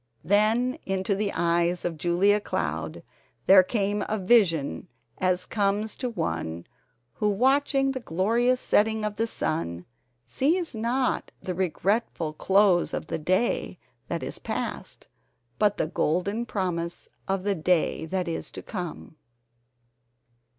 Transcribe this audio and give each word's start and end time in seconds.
Then 0.23 0.79
into 0.83 1.13
the 1.13 1.31
eyes 1.31 1.85
of 1.85 1.95
Julia 1.99 2.39
Cloud 2.39 3.03
there 3.45 3.61
came 3.61 4.03
a 4.09 4.17
vision 4.17 4.87
as 5.19 5.45
comes 5.45 5.95
to 5.97 6.09
one 6.09 6.65
who 7.13 7.29
watching 7.29 7.91
the 7.91 7.99
glorious 7.99 8.59
setting 8.59 9.05
of 9.05 9.17
the 9.17 9.27
sun 9.27 9.85
sees 10.25 10.73
not 10.73 11.31
the 11.39 11.53
regretful 11.53 12.33
close 12.33 12.95
of 12.95 13.05
the 13.05 13.19
day 13.19 13.77
that 14.07 14.23
is 14.23 14.39
past, 14.39 15.07
but 15.59 15.77
the 15.77 15.85
golden 15.85 16.47
promise 16.47 17.07
of 17.27 17.43
the 17.43 17.53
day 17.53 18.07
that 18.07 18.27
is 18.27 18.49
to 18.53 18.63
come. 18.63 19.17